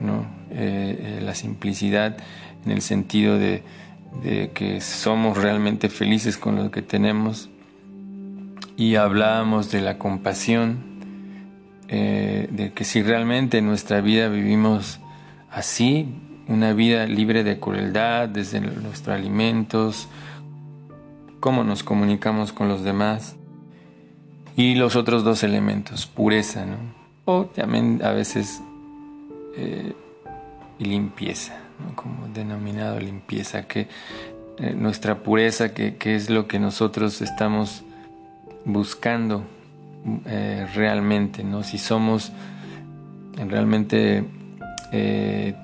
¿no? 0.00 0.26
Eh, 0.50 1.18
eh, 1.18 1.20
la 1.22 1.34
simplicidad 1.34 2.16
en 2.64 2.72
el 2.72 2.82
sentido 2.82 3.38
de, 3.38 3.62
de 4.22 4.50
que 4.52 4.80
somos 4.80 5.38
realmente 5.38 5.88
felices 5.88 6.36
con 6.36 6.56
lo 6.56 6.70
que 6.70 6.82
tenemos 6.82 7.50
y 8.76 8.96
hablábamos 8.96 9.70
de 9.70 9.80
la 9.80 9.98
compasión, 9.98 10.78
eh, 11.88 12.48
de 12.50 12.72
que 12.72 12.84
si 12.84 13.02
realmente 13.02 13.58
en 13.58 13.66
nuestra 13.66 14.00
vida 14.00 14.28
vivimos 14.28 15.00
así, 15.50 16.08
una 16.48 16.72
vida 16.72 17.06
libre 17.06 17.44
de 17.44 17.58
crueldad, 17.58 18.28
desde 18.28 18.60
nuestros 18.60 19.14
alimentos, 19.14 20.08
cómo 21.40 21.64
nos 21.64 21.82
comunicamos 21.82 22.52
con 22.52 22.68
los 22.68 22.82
demás 22.82 23.36
y 24.56 24.74
los 24.74 24.96
otros 24.96 25.24
dos 25.24 25.42
elementos, 25.42 26.06
pureza, 26.06 26.64
¿no? 26.64 26.76
o 27.24 27.46
también 27.46 28.00
a 28.04 28.10
veces 28.10 28.62
eh, 29.56 29.94
limpieza 30.78 31.64
como 31.94 32.28
denominado 32.28 33.00
limpieza, 33.00 33.66
que 33.66 33.88
eh, 34.58 34.74
nuestra 34.76 35.22
pureza, 35.22 35.74
que, 35.74 35.96
es 36.02 36.30
lo 36.30 36.46
que 36.46 36.58
nosotros 36.58 37.20
estamos 37.22 37.82
buscando 38.64 39.44
eh, 40.26 40.66
realmente, 40.74 41.42
¿no? 41.42 41.62
Si 41.62 41.78
somos 41.78 42.32
realmente 43.36 44.24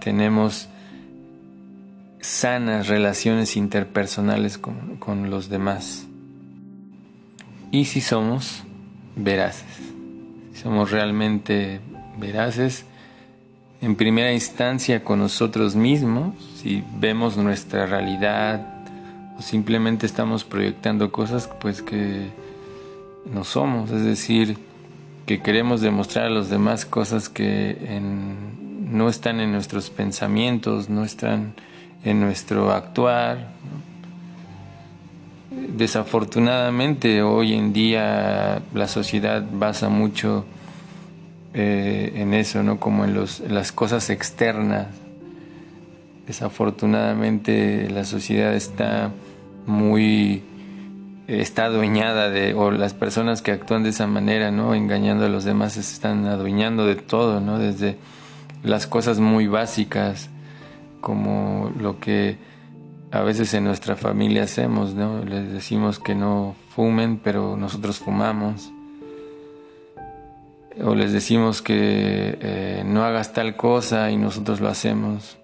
tenemos 0.01 0.69
sanas 2.21 2.89
relaciones 2.89 3.57
interpersonales 3.57 4.59
con, 4.59 4.97
con 4.97 5.31
los 5.31 5.49
demás. 5.49 6.07
Y 7.71 7.85
si 7.87 8.01
somos 8.01 8.63
veraces, 9.17 9.79
si 10.53 10.61
somos 10.63 10.91
realmente 10.91 11.81
veraces, 12.19 12.85
en 13.81 13.97
primera 13.97 14.33
instancia 14.33 15.03
con 15.03 15.21
nosotros 15.21 15.75
mismos, 15.75 16.35
si 16.57 16.85
vemos 16.99 17.37
nuestra 17.37 17.87
realidad 17.87 18.67
o 19.39 19.43
simplemente 19.43 20.05
estamos 20.05 20.45
proyectando 20.45 21.11
cosas 21.11 21.49
pues 21.61 21.81
que 21.81 22.29
no 23.33 23.45
somos, 23.45 23.91
es 23.91 24.05
decir, 24.05 24.59
que 25.25 25.41
queremos 25.41 25.81
demostrar 25.81 26.27
a 26.27 26.31
los 26.31 26.51
demás 26.51 26.85
cosas 26.85 27.29
que 27.29 27.79
no 28.91 29.09
están 29.09 29.41
en 29.41 29.53
nuestros 29.53 29.91
pensamientos, 29.91 30.89
no 30.89 31.05
están 31.05 31.55
en 32.05 32.21
nuestro 32.21 32.73
actuar. 32.73 33.49
Desafortunadamente 35.51 37.23
hoy 37.23 37.55
en 37.55 37.73
día 37.73 38.63
la 38.75 38.89
sociedad 38.89 39.45
basa 39.53 39.89
mucho 39.89 40.45
eh, 41.55 42.13
en 42.17 42.35
eso, 42.35 42.63
¿no? 42.63 42.79
Como 42.79 43.05
en, 43.05 43.15
los, 43.15 43.41
las 43.41 43.73
cosas 43.73 44.11
externas. 44.11 44.89
Desafortunadamente 46.27 47.89
la 47.91 48.05
sociedad 48.05 48.55
está 48.55 49.11
muy 49.67 50.45
está 51.27 51.67
adueñada 51.67 52.29
de 52.29 52.55
o 52.55 52.73
las 52.73 52.93
personas 52.95 53.41
que 53.41 53.53
actúan 53.53 53.85
de 53.85 53.91
esa 53.91 54.07
manera, 54.07 54.51
¿no? 54.51 54.75
Engañando 54.75 55.27
a 55.27 55.29
los 55.29 55.45
demás 55.45 55.75
se 55.75 55.81
están 55.81 56.27
adueñando 56.27 56.87
de 56.87 56.97
todo, 56.97 57.41
¿no? 57.41 57.59
Desde 57.59 57.97
las 58.63 58.87
cosas 58.87 59.19
muy 59.19 59.47
básicas 59.47 60.29
como 61.01 61.73
lo 61.79 61.99
que 61.99 62.39
a 63.11 63.23
veces 63.23 63.55
en 63.55 63.65
nuestra 63.65 63.97
familia 63.97 64.45
hacemos, 64.45 64.95
¿no? 64.95 65.25
Les 65.25 65.51
decimos 65.53 65.99
que 65.99 66.15
no 66.15 66.55
fumen, 66.75 67.19
pero 67.19 67.57
nosotros 67.57 67.99
fumamos. 67.99 68.71
O 70.83 70.95
les 70.95 71.13
decimos 71.13 71.61
que 71.63 72.39
eh, 72.41 72.83
no 72.87 73.05
hagas 73.05 73.33
tal 73.33 73.57
cosa 73.57 74.11
y 74.11 74.17
nosotros 74.17 74.61
lo 74.61 74.69
hacemos. 74.69 75.37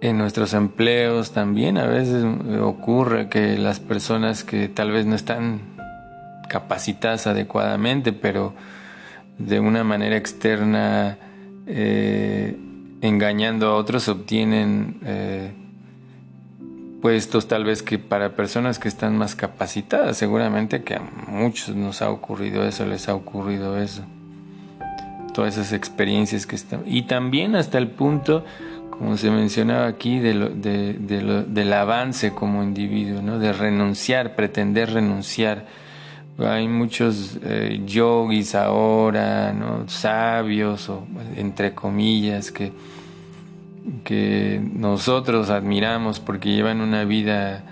En 0.00 0.18
nuestros 0.18 0.54
empleos 0.54 1.32
también 1.32 1.78
a 1.78 1.86
veces 1.86 2.24
ocurre 2.60 3.28
que 3.28 3.58
las 3.58 3.80
personas 3.80 4.44
que 4.44 4.68
tal 4.68 4.90
vez 4.90 5.04
no 5.04 5.14
están 5.14 5.60
capacitadas 6.48 7.26
adecuadamente, 7.26 8.12
pero 8.12 8.54
de 9.38 9.60
una 9.60 9.84
manera 9.84 10.16
externa 10.16 11.18
eh, 11.66 12.56
engañando 13.00 13.68
a 13.68 13.74
otros 13.74 14.08
obtienen 14.08 15.00
eh, 15.04 15.52
puestos 17.02 17.46
tal 17.46 17.64
vez 17.64 17.82
que 17.82 17.98
para 17.98 18.34
personas 18.34 18.78
que 18.78 18.88
están 18.88 19.16
más 19.16 19.34
capacitadas, 19.34 20.16
seguramente 20.16 20.82
que 20.82 20.94
a 20.94 21.02
muchos 21.28 21.76
nos 21.76 22.02
ha 22.02 22.10
ocurrido 22.10 22.64
eso, 22.64 22.86
les 22.86 23.08
ha 23.08 23.14
ocurrido 23.14 23.78
eso. 23.78 24.02
Todas 25.34 25.58
esas 25.58 25.72
experiencias 25.72 26.46
que 26.46 26.56
están... 26.56 26.82
Y 26.86 27.02
también 27.02 27.56
hasta 27.56 27.76
el 27.76 27.88
punto, 27.88 28.44
como 28.90 29.18
se 29.18 29.30
mencionaba 29.30 29.86
aquí, 29.86 30.18
del 30.18 31.72
avance 31.74 32.32
como 32.32 32.62
individuo, 32.62 33.20
¿no? 33.20 33.38
de 33.38 33.52
renunciar, 33.52 34.34
pretender 34.34 34.94
renunciar 34.94 35.66
hay 36.38 36.68
muchos 36.68 37.38
eh, 37.42 37.82
yogis 37.86 38.54
ahora, 38.54 39.52
¿no? 39.52 39.88
sabios, 39.88 40.88
o 40.88 41.06
entre 41.36 41.74
comillas, 41.74 42.52
que, 42.52 42.72
que 44.04 44.60
nosotros 44.74 45.48
admiramos 45.48 46.20
porque 46.20 46.54
llevan 46.54 46.80
una 46.80 47.04
vida 47.04 47.64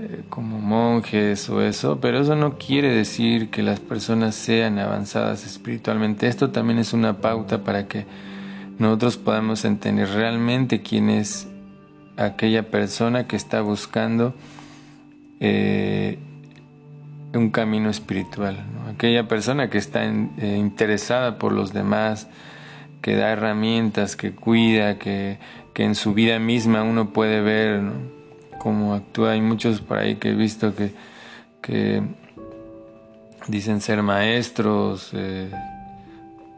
eh, 0.00 0.22
como 0.28 0.58
monjes 0.58 1.48
o 1.50 1.62
eso, 1.62 2.00
pero 2.00 2.20
eso 2.20 2.34
no 2.34 2.58
quiere 2.58 2.88
decir 2.88 3.50
que 3.50 3.62
las 3.62 3.78
personas 3.78 4.34
sean 4.34 4.78
avanzadas 4.78 5.46
espiritualmente. 5.46 6.26
Esto 6.26 6.50
también 6.50 6.78
es 6.78 6.92
una 6.92 7.18
pauta 7.18 7.62
para 7.62 7.86
que 7.86 8.06
nosotros 8.78 9.18
podamos 9.18 9.64
entender 9.64 10.08
realmente 10.08 10.80
quién 10.80 11.10
es 11.10 11.46
aquella 12.16 12.70
persona 12.70 13.26
que 13.26 13.36
está 13.36 13.60
buscando 13.60 14.34
eh, 15.38 16.18
un 17.34 17.50
camino 17.50 17.90
espiritual. 17.90 18.64
Aquella 18.92 19.28
persona 19.28 19.70
que 19.70 19.78
está 19.78 20.04
eh, 20.04 20.56
interesada 20.58 21.38
por 21.38 21.52
los 21.52 21.72
demás, 21.72 22.28
que 23.02 23.16
da 23.16 23.30
herramientas, 23.30 24.16
que 24.16 24.32
cuida, 24.32 24.98
que, 24.98 25.38
en 25.76 25.94
su 25.94 26.12
vida 26.12 26.38
misma 26.38 26.82
uno 26.82 27.08
puede 27.08 27.40
ver 27.40 27.80
cómo 28.58 28.92
actúa. 28.92 29.30
Hay 29.30 29.40
muchos 29.40 29.80
por 29.80 29.96
ahí 29.96 30.16
que 30.16 30.28
he 30.28 30.34
visto 30.34 30.74
que, 30.74 30.92
que 31.62 32.02
dicen 33.48 33.80
ser 33.80 34.02
maestros 34.02 35.08
eh, 35.14 35.50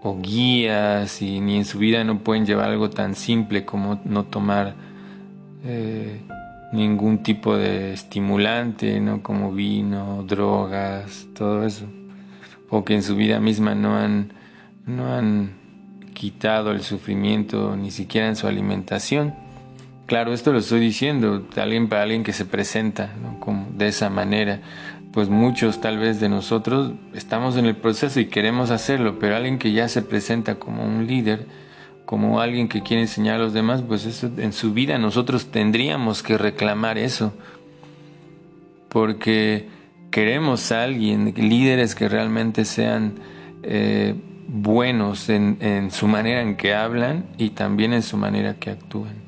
o 0.02 0.18
guías 0.20 1.22
y 1.22 1.38
ni 1.38 1.58
en 1.58 1.64
su 1.64 1.78
vida 1.78 2.02
no 2.02 2.18
pueden 2.18 2.44
llevar 2.44 2.70
algo 2.70 2.90
tan 2.90 3.14
simple 3.14 3.64
como 3.64 4.00
no 4.04 4.24
tomar 4.24 4.74
eh, 5.64 6.20
ningún 6.72 7.22
tipo 7.22 7.56
de 7.56 7.92
estimulante, 7.92 8.98
¿no? 9.00 9.22
Como 9.22 9.52
vino, 9.52 10.24
drogas, 10.26 11.26
todo 11.34 11.64
eso. 11.64 11.86
O 12.68 12.84
que 12.84 12.94
en 12.94 13.02
su 13.02 13.14
vida 13.14 13.38
misma 13.38 13.74
no 13.74 13.96
han, 13.96 14.32
no 14.86 15.12
han 15.12 15.52
quitado 16.14 16.72
el 16.72 16.82
sufrimiento 16.82 17.76
ni 17.76 17.90
siquiera 17.90 18.28
en 18.28 18.36
su 18.36 18.46
alimentación. 18.46 19.34
Claro, 20.06 20.32
esto 20.32 20.52
lo 20.52 20.58
estoy 20.58 20.80
diciendo 20.80 21.46
alguien 21.56 21.88
para 21.88 22.02
alguien 22.02 22.22
que 22.22 22.32
se 22.32 22.44
presenta 22.44 23.14
Como 23.40 23.68
de 23.76 23.88
esa 23.88 24.10
manera. 24.10 24.60
Pues 25.12 25.28
muchos 25.28 25.80
tal 25.80 25.98
vez 25.98 26.20
de 26.20 26.30
nosotros 26.30 26.92
estamos 27.12 27.56
en 27.56 27.66
el 27.66 27.76
proceso 27.76 28.18
y 28.18 28.26
queremos 28.26 28.70
hacerlo, 28.70 29.18
pero 29.18 29.36
alguien 29.36 29.58
que 29.58 29.72
ya 29.72 29.88
se 29.88 30.00
presenta 30.00 30.54
como 30.54 30.84
un 30.84 31.06
líder, 31.06 31.46
como 32.04 32.40
alguien 32.40 32.68
que 32.68 32.82
quiere 32.82 33.02
enseñar 33.02 33.36
a 33.36 33.44
los 33.44 33.52
demás, 33.52 33.82
pues 33.82 34.04
eso 34.04 34.30
en 34.36 34.52
su 34.52 34.72
vida 34.72 34.98
nosotros 34.98 35.46
tendríamos 35.46 36.22
que 36.22 36.36
reclamar 36.36 36.98
eso. 36.98 37.32
Porque 38.88 39.68
queremos 40.10 40.70
a 40.72 40.84
alguien, 40.84 41.32
líderes 41.36 41.94
que 41.94 42.08
realmente 42.08 42.64
sean 42.64 43.14
eh, 43.62 44.14
buenos 44.46 45.28
en, 45.30 45.90
su 45.90 46.06
manera 46.06 46.42
en 46.42 46.56
que 46.56 46.74
hablan 46.74 47.24
y 47.38 47.50
también 47.50 47.94
en 47.94 48.02
su 48.02 48.16
manera 48.16 48.54
que 48.54 48.70
actúan. 48.70 49.22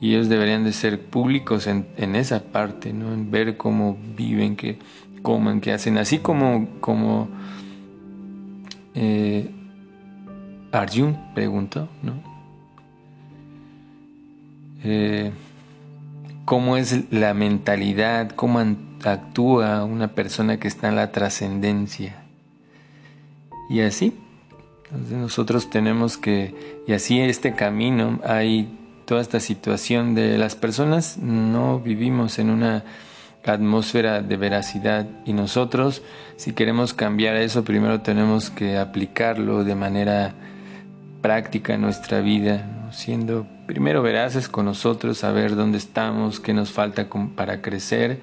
Y 0.00 0.14
ellos 0.14 0.28
deberían 0.28 0.64
de 0.64 0.72
ser 0.72 1.00
públicos 1.00 1.66
en, 1.66 2.14
esa 2.14 2.44
parte, 2.44 2.92
¿no? 2.92 3.12
En 3.12 3.30
ver 3.30 3.56
cómo 3.56 3.98
viven, 4.16 4.56
qué 4.56 4.78
comen, 5.20 5.60
qué 5.60 5.72
hacen. 5.72 5.98
Así 5.98 6.18
como, 6.18 6.68
como 6.80 7.28
eh, 8.94 9.50
Arjun 10.72 11.18
preguntó, 11.34 11.88
¿no? 12.02 12.14
Eh, 14.82 15.32
¿Cómo 16.44 16.76
es 16.76 17.12
la 17.12 17.34
mentalidad? 17.34 18.30
¿Cómo 18.30 18.60
actúa 19.04 19.84
una 19.84 20.08
persona 20.08 20.58
que 20.58 20.68
está 20.68 20.88
en 20.88 20.96
la 20.96 21.12
trascendencia? 21.12 22.16
Y 23.68 23.80
así, 23.82 24.14
nosotros 25.10 25.70
tenemos 25.70 26.16
que, 26.16 26.82
y 26.86 26.92
así 26.92 27.20
este 27.20 27.54
camino, 27.54 28.20
hay 28.24 28.76
toda 29.04 29.20
esta 29.20 29.38
situación 29.38 30.14
de 30.14 30.38
las 30.38 30.56
personas, 30.56 31.18
no 31.18 31.78
vivimos 31.78 32.38
en 32.38 32.50
una 32.50 32.84
atmósfera 33.44 34.22
de 34.22 34.36
veracidad 34.36 35.06
y 35.24 35.32
nosotros, 35.32 36.02
si 36.36 36.52
queremos 36.52 36.94
cambiar 36.94 37.36
eso, 37.36 37.64
primero 37.64 38.00
tenemos 38.00 38.50
que 38.50 38.76
aplicarlo 38.76 39.64
de 39.64 39.74
manera 39.74 40.34
práctica 41.20 41.74
en 41.74 41.82
nuestra 41.82 42.20
vida, 42.20 42.88
siendo 42.92 43.46
primero 43.66 44.02
veraces 44.02 44.48
con 44.48 44.64
nosotros, 44.64 45.18
saber 45.18 45.54
dónde 45.54 45.78
estamos, 45.78 46.40
qué 46.40 46.52
nos 46.52 46.70
falta 46.70 47.08
para 47.34 47.62
crecer 47.62 48.20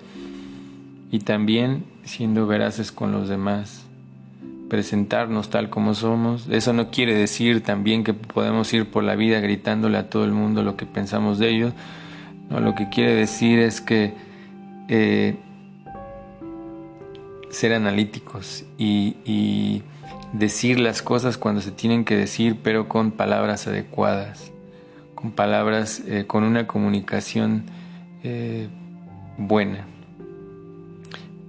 y 1.11 1.19
también 1.19 1.85
siendo 2.03 2.47
veraces 2.47 2.91
con 2.91 3.11
los 3.11 3.29
demás, 3.29 3.83
presentarnos 4.69 5.49
tal 5.49 5.69
como 5.69 5.93
somos. 5.93 6.47
Eso 6.49 6.73
no 6.73 6.89
quiere 6.89 7.15
decir 7.15 7.63
también 7.63 8.03
que 8.03 8.13
podemos 8.13 8.73
ir 8.73 8.89
por 8.89 9.03
la 9.03 9.15
vida 9.15 9.39
gritándole 9.39 9.97
a 9.97 10.09
todo 10.09 10.25
el 10.25 10.31
mundo 10.31 10.63
lo 10.63 10.75
que 10.75 10.85
pensamos 10.85 11.39
de 11.39 11.49
ellos. 11.49 11.73
No, 12.49 12.59
lo 12.59 12.75
que 12.75 12.89
quiere 12.89 13.13
decir 13.13 13.59
es 13.59 13.81
que 13.81 14.13
eh, 14.89 15.35
ser 17.49 17.73
analíticos 17.73 18.65
y 18.77 19.81
decir 20.37 20.79
las 20.79 21.01
cosas 21.01 21.37
cuando 21.37 21.61
se 21.61 21.71
tienen 21.71 22.05
que 22.05 22.15
decir, 22.15 22.57
pero 22.63 22.87
con 22.87 23.11
palabras 23.11 23.67
adecuadas, 23.67 24.51
con 25.15 25.31
palabras, 25.31 26.01
eh, 26.07 26.25
con 26.27 26.43
una 26.43 26.67
comunicación 26.67 27.63
eh, 28.23 28.67
buena. 29.37 29.85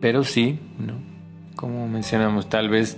Pero 0.00 0.24
sí, 0.24 0.58
¿no? 0.78 0.94
como 1.56 1.88
mencionamos, 1.88 2.48
tal 2.48 2.68
vez 2.68 2.96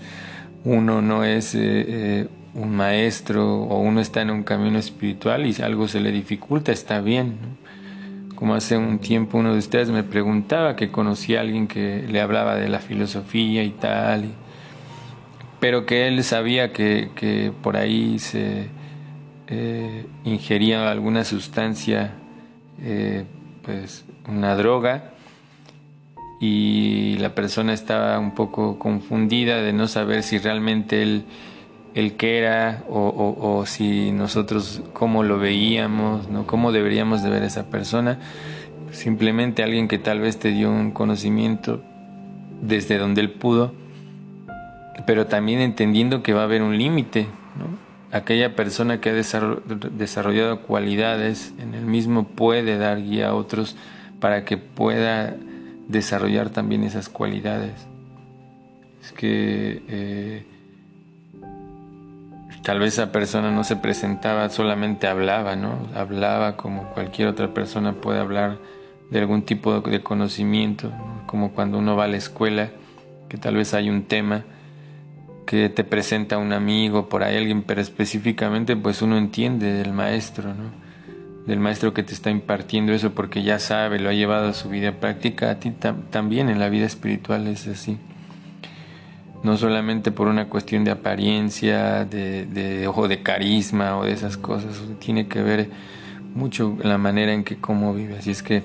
uno 0.64 1.00
no 1.00 1.24
es 1.24 1.55
eh, 1.55 2.29
un 2.55 2.76
maestro 2.76 3.62
o 3.62 3.81
uno 3.81 4.00
está 4.00 4.20
en 4.20 4.31
un 4.31 4.42
camino 4.42 4.79
espiritual 4.79 5.46
y 5.46 5.62
algo 5.62 5.88
se 5.88 6.00
le 6.00 6.12
dificulta, 6.12 6.72
está 6.72 7.00
bien. 7.00 7.38
Como 8.35 8.55
hace 8.55 8.76
un 8.76 8.98
tiempo 8.98 9.38
uno 9.38 9.53
de 9.53 9.59
ustedes 9.59 9.90
me 9.90 10.03
preguntaba 10.03 10.76
que 10.76 10.90
conocía 10.90 11.38
a 11.38 11.42
alguien 11.42 11.66
que 11.66 12.07
le 12.09 12.20
hablaba 12.20 12.55
de 12.55 12.68
la 12.68 12.79
filosofía 12.79 13.64
y 13.64 13.70
tal, 13.70 14.31
pero 15.61 15.87
que 15.87 16.09
él 16.09 16.25
sabía 16.25 16.73
que, 16.73 17.53
por 17.62 17.77
ahí 17.77 18.18
se 18.18 18.68
eh, 19.46 20.07
ingería 20.25 20.90
alguna 20.90 21.25
sustancia, 21.25 22.14
eh, 22.83 23.25
pues 23.62 24.05
una 24.27 24.57
droga, 24.57 25.12
y 26.40 27.18
la 27.18 27.35
persona 27.35 27.75
estaba 27.75 28.18
un 28.18 28.35
poco 28.35 28.79
confundida 28.79 29.61
de 29.61 29.75
no 29.75 29.87
saber 29.87 30.23
si 30.23 30.38
realmente 30.38 31.03
él, 31.03 31.25
él 31.94 32.16
qué 32.16 32.38
era 32.38 32.83
o, 32.88 33.64
si 33.66 34.11
nosotros 34.11 34.83
cómo 34.94 35.23
lo 35.23 35.38
veíamos, 35.38 36.31
¿no? 36.31 36.46
cómo 36.46 36.73
deberíamos 36.73 37.23
de 37.23 37.29
ver 37.29 37.42
a 37.42 37.46
esa 37.46 37.68
persona. 37.68 38.18
Simplemente 38.90 39.62
alguien 39.62 39.87
que 39.87 39.99
tal 39.99 40.20
vez 40.20 40.38
te 40.38 40.51
dio 40.51 40.70
un 40.70 40.92
conocimiento 40.92 41.83
desde 42.62 42.96
donde 42.96 43.20
él 43.20 43.31
pudo, 43.33 43.75
pero 45.06 45.26
también 45.26 45.60
entendiendo 45.60 46.22
que 46.22 46.32
va 46.32 46.42
a 46.42 46.44
haber 46.44 46.62
un 46.62 46.76
límite. 46.76 47.26
Aquella 48.12 48.56
persona 48.56 49.00
que 49.00 49.10
ha 49.10 49.14
desarrollado 49.14 50.62
cualidades 50.62 51.54
en 51.58 51.74
él 51.74 51.86
mismo 51.86 52.24
puede 52.24 52.76
dar 52.76 53.00
guía 53.02 53.28
a 53.28 53.34
otros 53.34 53.76
para 54.18 54.44
que 54.44 54.56
pueda 54.56 55.36
desarrollar 55.88 56.50
también 56.50 56.82
esas 56.82 57.08
cualidades. 57.08 57.72
Es 59.02 59.12
que 59.12 59.82
eh, 59.88 60.44
tal 62.62 62.80
vez 62.80 62.94
esa 62.94 63.12
persona 63.12 63.50
no 63.50 63.64
se 63.64 63.76
presentaba, 63.76 64.48
solamente 64.50 65.06
hablaba, 65.06 65.56
¿no? 65.56 65.88
Hablaba 65.94 66.56
como 66.56 66.90
cualquier 66.90 67.28
otra 67.28 67.54
persona 67.54 67.94
puede 67.94 68.18
hablar 68.18 68.58
de 69.10 69.18
algún 69.20 69.42
tipo 69.42 69.80
de 69.80 70.02
conocimiento, 70.02 70.92
como 71.26 71.52
cuando 71.52 71.78
uno 71.78 71.96
va 71.96 72.04
a 72.04 72.08
la 72.08 72.16
escuela, 72.16 72.70
que 73.28 73.38
tal 73.38 73.56
vez 73.56 73.74
hay 73.74 73.88
un 73.88 74.04
tema 74.04 74.44
que 75.46 75.68
te 75.68 75.85
presenta 75.85 76.38
un 76.38 76.53
amigo, 76.53 77.09
por 77.09 77.22
ahí 77.22 77.37
alguien, 77.37 77.62
pero 77.62 77.81
específicamente 77.81 78.76
pues 78.76 79.03
uno 79.03 79.18
entiende 79.18 79.72
del 79.72 79.92
maestro, 79.92 80.55
¿no? 80.55 80.70
del 81.46 81.59
maestro 81.59 81.92
que 81.92 82.03
te 82.03 82.12
está 82.14 82.31
impartiendo 82.31 82.92
eso 82.92 83.12
porque 83.12 83.42
ya 83.42 83.59
sabe, 83.59 83.98
lo 83.98 84.09
ha 84.09 84.12
llevado 84.12 84.48
a 84.48 84.55
su 84.55 84.68
vida 84.68 84.92
práctica, 84.92 85.50
a 85.50 85.55
ti 85.59 85.72
también 86.11 86.48
en 86.48 86.59
la 86.59 86.68
vida 86.68 86.87
espiritual 86.87 87.46
es 87.48 87.66
así. 87.66 87.98
No 89.42 89.57
solamente 89.57 90.12
por 90.12 90.29
una 90.29 90.48
cuestión 90.48 90.85
de 90.85 90.90
apariencia, 90.90 92.05
de, 92.05 92.44
de 92.44 92.87
ojo 92.87 93.09
de 93.09 93.22
carisma 93.22 93.96
o 93.96 94.05
de 94.05 94.12
esas 94.12 94.37
cosas, 94.37 94.83
tiene 94.98 95.29
que 95.29 95.42
ver 95.42 95.70
mucho 96.35 96.76
la 96.83 96.98
manera 96.98 97.33
en 97.33 97.42
que 97.42 97.57
cómo 97.57 97.94
vive. 97.94 98.18
Así 98.18 98.31
es 98.31 98.42
que 98.42 98.62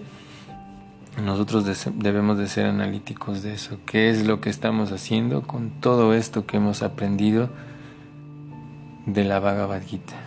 nosotros 1.24 1.66
debemos 1.96 2.38
de 2.38 2.48
ser 2.48 2.66
analíticos 2.66 3.42
de 3.42 3.54
eso. 3.54 3.78
¿Qué 3.86 4.10
es 4.10 4.26
lo 4.26 4.42
que 4.42 4.50
estamos 4.50 4.92
haciendo 4.92 5.44
con 5.44 5.70
todo 5.70 6.14
esto 6.14 6.46
que 6.46 6.58
hemos 6.58 6.82
aprendido 6.82 7.50
de 9.06 9.24
la 9.24 9.40
Bhagavad 9.40 9.82
Gita? 9.82 10.25